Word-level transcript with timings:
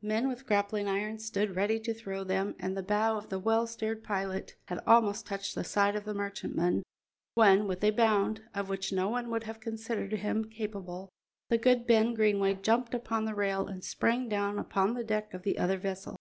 Men 0.00 0.26
with 0.26 0.46
grappling 0.46 0.88
irons 0.88 1.26
stood 1.26 1.54
ready 1.54 1.78
to 1.80 1.92
throw 1.92 2.24
them, 2.24 2.54
and 2.58 2.74
the 2.74 2.82
bow 2.82 3.18
of 3.18 3.28
the 3.28 3.38
well 3.38 3.66
steered 3.66 4.02
pirate 4.02 4.54
had 4.68 4.80
almost 4.86 5.26
touched 5.26 5.54
the 5.54 5.64
side 5.64 5.94
of 5.96 6.06
the 6.06 6.14
merchantman, 6.14 6.82
when, 7.34 7.66
with 7.66 7.84
a 7.84 7.90
bound, 7.90 8.40
of 8.54 8.70
which 8.70 8.90
no 8.90 9.10
one 9.10 9.28
would 9.28 9.44
have 9.44 9.60
considered 9.60 10.12
him 10.14 10.46
capable, 10.46 11.10
the 11.50 11.58
good 11.58 11.86
Ben 11.86 12.14
Greenway 12.14 12.54
jumped 12.54 12.94
upon 12.94 13.26
the 13.26 13.34
rail 13.34 13.66
and 13.66 13.84
sprang 13.84 14.30
down 14.30 14.58
upon 14.58 14.94
the 14.94 15.04
deck 15.04 15.34
of 15.34 15.42
the 15.42 15.58
other 15.58 15.76
vessel. 15.76 16.16